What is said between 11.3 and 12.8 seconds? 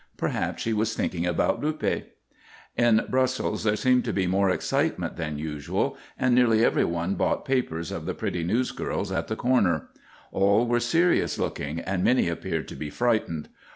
looking and many appeared to